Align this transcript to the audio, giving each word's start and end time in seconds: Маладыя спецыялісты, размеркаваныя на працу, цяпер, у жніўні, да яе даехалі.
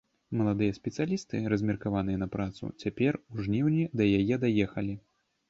Маладыя 0.37 0.75
спецыялісты, 0.77 1.41
размеркаваныя 1.53 2.21
на 2.23 2.27
працу, 2.37 2.71
цяпер, 2.85 3.21
у 3.33 3.47
жніўні, 3.49 3.85
да 4.03 4.11
яе 4.19 4.35
даехалі. 4.47 4.99